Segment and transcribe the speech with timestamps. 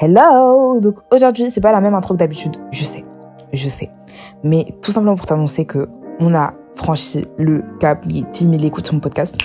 [0.00, 3.04] Hello Donc aujourd'hui, c'est pas la même intro que d'habitude, je sais,
[3.52, 3.90] je sais.
[4.44, 5.88] Mais tout simplement pour t'annoncer que
[6.20, 9.36] on a franchi le cap des 10 000 écoutes sur mon podcast.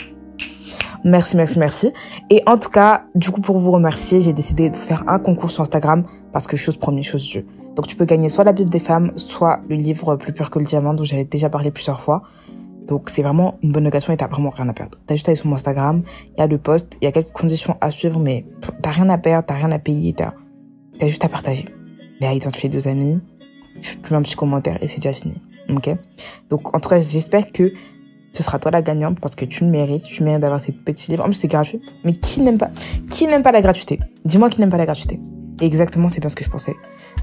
[1.03, 1.91] Merci, merci, merci.
[2.29, 5.49] Et en tout cas, du coup, pour vous remercier, j'ai décidé de faire un concours
[5.49, 7.47] sur Instagram parce que chose première, chose Dieu.
[7.75, 10.59] Donc tu peux gagner soit la Bible des femmes, soit le livre Plus pur que
[10.59, 12.21] le diamant dont j'avais déjà parlé plusieurs fois.
[12.87, 14.99] Donc c'est vraiment une bonne occasion et t'as vraiment rien à perdre.
[15.07, 16.03] T'as juste à aller sur mon Instagram,
[16.35, 18.45] il y a le post, il y a quelques conditions à suivre, mais
[18.83, 20.33] t'as rien à perdre, t'as rien à payer, t'as
[21.03, 21.65] T'as juste à partager.
[22.21, 23.19] Et à identifier deux amis.
[23.81, 25.35] Tu mets un petit commentaire et c'est déjà fini.
[25.67, 25.89] Ok
[26.49, 27.73] Donc, en tout cas, j'espère que
[28.31, 30.03] ce sera toi la gagnante parce que tu le mérites.
[30.03, 31.23] Tu mérites d'avoir ces petits livres.
[31.23, 31.81] En plus, c'est gratuit.
[32.05, 32.71] Mais qui n'aime pas
[33.09, 33.99] Qui n'aime pas la gratuité?
[34.23, 35.19] Dis-moi qui n'aime pas la gratuité.
[35.59, 36.75] exactement, c'est pas ce que je pensais.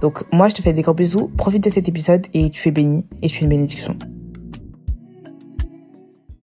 [0.03, 1.28] Donc, moi, je te fais des gros bisous.
[1.39, 3.97] Profite de cet épisode et tu es béni et tu es une bénédiction.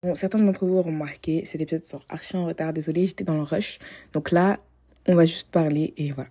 [0.04, 2.72] Bon, certains d'entre vous auront remarqué, cet épisode sort archi en retard.
[2.72, 3.80] Désolée, j'étais dans le rush.
[4.14, 4.58] Donc là,
[5.06, 6.30] on va juste parler et voilà.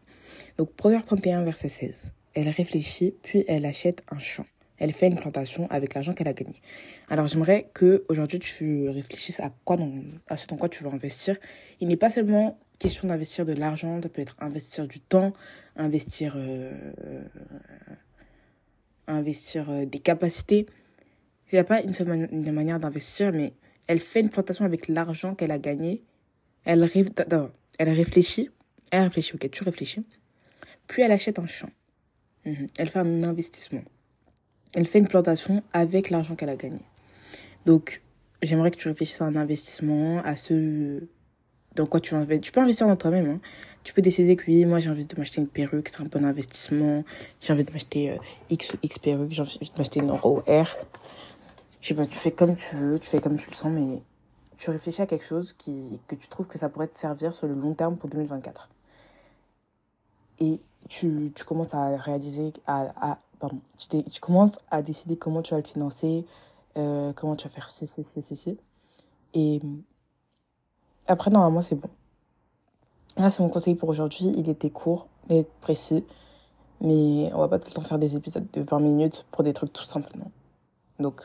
[0.58, 2.12] Donc, Proverbe 31, verset 16.
[2.34, 4.44] Elle réfléchit, puis elle achète un champ.
[4.78, 6.60] Elle fait une plantation avec l'argent qu'elle a gagné.
[7.08, 9.92] Alors, j'aimerais que aujourd'hui tu réfléchisses à quoi dans,
[10.28, 11.36] à ce dans quoi tu veux investir.
[11.80, 15.32] Il n'est pas seulement question d'investir de l'argent, ça peut être investir du temps,
[15.76, 16.72] investir, euh,
[19.06, 20.66] investir euh, des capacités.
[21.52, 23.52] Il n'y a pas une seule manière d'investir, mais
[23.86, 26.02] elle fait une plantation avec l'argent qu'elle a gagné.
[26.64, 26.88] Elle,
[27.78, 28.50] elle réfléchit.
[28.90, 30.04] Elle réfléchit, ok, tu réfléchis
[30.86, 31.70] puis elle achète un champ.
[32.44, 32.66] Mhm.
[32.78, 33.82] Elle fait un investissement.
[34.74, 36.80] Elle fait une plantation avec l'argent qu'elle a gagné.
[37.64, 38.02] Donc,
[38.42, 41.00] j'aimerais que tu réfléchisses à un investissement, à ce
[41.74, 42.40] dans quoi tu vas investir.
[42.40, 43.28] Tu peux investir dans toi-même.
[43.28, 43.40] Hein.
[43.82, 46.24] Tu peux décider que oui, moi j'ai envie de m'acheter une perruque, c'est un bon
[46.24, 47.04] investissement.
[47.40, 48.16] J'ai envie de m'acheter euh,
[48.50, 50.76] X ou X perruque, j'ai envie de m'acheter une Euro R.
[51.80, 54.00] Je sais pas, tu fais comme tu veux, tu fais comme tu le sens, mais
[54.56, 57.46] tu réfléchis à quelque chose qui, que tu trouves que ça pourrait te servir sur
[57.46, 58.70] le long terme pour 2024.
[60.40, 65.52] Et tu, tu commences à réaliser, à, pardon, tu, tu, commences à décider comment tu
[65.52, 66.24] vas le financer,
[66.76, 68.58] euh, comment tu vas faire ci, ci, ci, ci, ci.
[69.34, 69.60] Et
[71.06, 71.90] après, normalement, c'est bon.
[73.16, 74.32] Là, c'est mon conseil pour aujourd'hui.
[74.36, 76.04] Il était court, et précis.
[76.80, 79.52] Mais on va pas tout le temps faire des épisodes de 20 minutes pour des
[79.52, 80.30] trucs tout simplement.
[80.98, 81.22] Donc,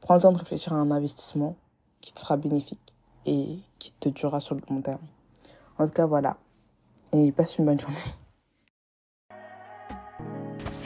[0.00, 1.56] prends le temps de réfléchir à un investissement
[2.00, 2.92] qui te sera bénéfique
[3.26, 5.00] et qui te durera sur le long terme.
[5.78, 6.36] En tout cas, voilà.
[7.12, 7.96] Et passe une bonne journée.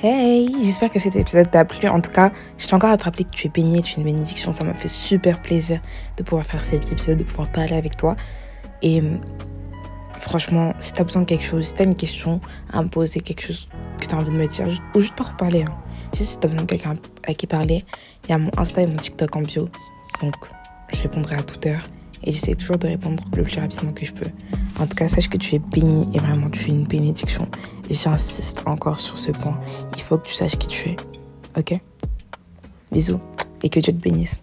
[0.02, 1.88] Hey, j'espère que cet épisode t'a plu.
[1.88, 4.52] En tout cas, je tiens encore rappeler que tu es baigné, tu es une bénédiction.
[4.52, 5.80] Ça m'a fait super plaisir
[6.18, 8.14] de pouvoir faire cet épisode, de pouvoir parler avec toi.
[8.82, 9.16] Et euh,
[10.18, 12.40] franchement, si t'as besoin de quelque chose, si t'as une question
[12.74, 15.62] à me poser, quelque chose que t'as envie de me dire, ou juste pour reparler,
[15.62, 15.74] hein.
[16.12, 16.96] si t'as besoin de quelqu'un
[17.26, 17.82] à qui parler,
[18.24, 19.66] il y a mon Insta et mon TikTok en bio.
[20.20, 20.34] Donc,
[20.92, 21.80] je répondrai à toute heure.
[22.26, 24.28] Et j'essaie toujours de répondre le plus rapidement que je peux.
[24.81, 27.48] En tout cas, sache que tu es béni et vraiment tu es une bénédiction.
[27.88, 29.59] J'insiste encore sur ce point.
[29.97, 30.97] Il faut que tu saches qui tu es.
[31.56, 31.81] Ok?
[32.91, 33.20] Bisous
[33.62, 34.42] et que Dieu te bénisse.